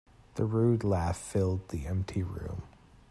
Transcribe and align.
The 0.33 0.45
rude 0.45 0.83
laugh 0.83 1.15
filled 1.19 1.67
the 1.69 1.85
empty 1.85 2.23
room. 2.23 2.63